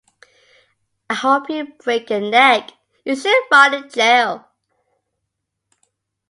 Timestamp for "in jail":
3.75-4.47